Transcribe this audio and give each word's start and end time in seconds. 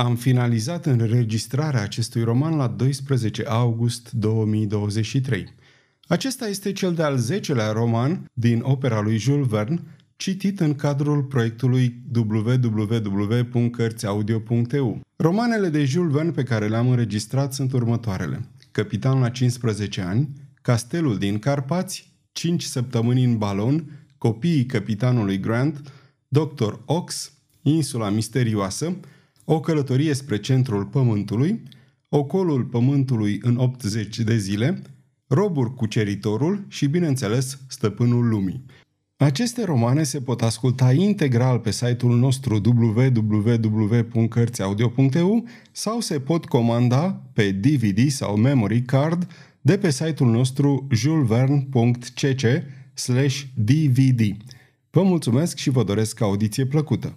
Am 0.00 0.16
finalizat 0.16 0.86
înregistrarea 0.86 1.82
acestui 1.82 2.22
roman 2.22 2.56
la 2.56 2.66
12 2.66 3.44
august 3.46 4.12
2023. 4.12 5.54
Acesta 6.08 6.48
este 6.48 6.72
cel 6.72 6.94
de-al 6.94 7.18
10-lea 7.18 7.72
roman 7.72 8.30
din 8.32 8.60
opera 8.64 9.00
lui 9.00 9.16
Jules 9.16 9.46
Verne, 9.46 9.80
citit 10.16 10.60
în 10.60 10.74
cadrul 10.74 11.22
proiectului 11.22 12.02
www.cărțiaudio.eu. 12.14 15.00
Romanele 15.16 15.68
de 15.68 15.84
Jules 15.84 16.12
Verne 16.12 16.30
pe 16.30 16.42
care 16.42 16.68
le-am 16.68 16.88
înregistrat 16.88 17.52
sunt 17.52 17.72
următoarele. 17.72 18.48
Capitan 18.70 19.20
la 19.20 19.28
15 19.28 20.00
ani, 20.00 20.28
Castelul 20.62 21.18
din 21.18 21.38
Carpați, 21.38 22.12
5 22.32 22.62
săptămâni 22.62 23.24
în 23.24 23.38
balon, 23.38 24.06
Copiii 24.18 24.66
capitanului 24.66 25.40
Grant, 25.40 25.92
Dr. 26.28 26.72
Ox, 26.84 27.32
Insula 27.62 28.10
misterioasă, 28.10 28.96
O 29.52 29.60
călătorie 29.60 30.14
spre 30.14 30.38
centrul 30.38 30.84
pământului, 30.84 31.62
Ocolul 32.08 32.64
pământului 32.64 33.38
în 33.42 33.56
80 33.56 34.18
de 34.18 34.36
zile, 34.36 34.82
Robur 35.26 35.74
cuceritorul 35.74 36.64
și, 36.68 36.86
bineînțeles, 36.86 37.58
Stăpânul 37.68 38.28
lumii. 38.28 38.64
Aceste 39.16 39.64
romane 39.64 40.02
se 40.02 40.20
pot 40.20 40.42
asculta 40.42 40.92
integral 40.92 41.58
pe 41.58 41.70
site-ul 41.70 42.16
nostru 42.16 42.60
www.cărțiaudio.eu 42.64 45.44
sau 45.72 46.00
se 46.00 46.20
pot 46.20 46.46
comanda 46.46 47.22
pe 47.32 47.50
DVD 47.50 48.10
sau 48.10 48.36
memory 48.36 48.82
card 48.82 49.26
de 49.60 49.78
pe 49.78 49.90
site-ul 49.90 50.30
nostru 50.30 50.86
juleverne.cc 50.90 52.42
dvd. 53.54 54.36
Vă 54.90 55.02
mulțumesc 55.02 55.56
și 55.56 55.70
vă 55.70 55.84
doresc 55.84 56.20
audiție 56.20 56.66
plăcută! 56.66 57.16